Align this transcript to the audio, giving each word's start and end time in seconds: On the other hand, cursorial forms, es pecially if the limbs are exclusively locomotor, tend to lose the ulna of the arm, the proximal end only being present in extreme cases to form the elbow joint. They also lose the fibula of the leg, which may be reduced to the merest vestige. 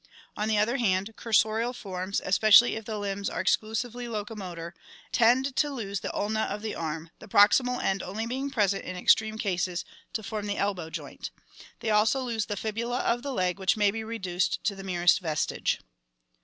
On 0.35 0.47
the 0.49 0.57
other 0.57 0.77
hand, 0.77 1.13
cursorial 1.15 1.75
forms, 1.75 2.19
es 2.23 2.39
pecially 2.39 2.71
if 2.75 2.85
the 2.85 2.97
limbs 2.97 3.29
are 3.29 3.39
exclusively 3.39 4.07
locomotor, 4.07 4.73
tend 5.11 5.55
to 5.57 5.69
lose 5.69 5.99
the 5.99 6.11
ulna 6.11 6.45
of 6.49 6.63
the 6.63 6.73
arm, 6.73 7.11
the 7.19 7.27
proximal 7.27 7.79
end 7.79 8.01
only 8.01 8.25
being 8.25 8.49
present 8.49 8.83
in 8.83 8.95
extreme 8.97 9.37
cases 9.37 9.85
to 10.13 10.23
form 10.23 10.47
the 10.47 10.57
elbow 10.57 10.89
joint. 10.89 11.29
They 11.81 11.91
also 11.91 12.19
lose 12.21 12.47
the 12.47 12.57
fibula 12.57 12.97
of 13.01 13.21
the 13.21 13.31
leg, 13.31 13.59
which 13.59 13.77
may 13.77 13.91
be 13.91 14.03
reduced 14.03 14.63
to 14.63 14.73
the 14.73 14.83
merest 14.83 15.19
vestige. 15.19 15.79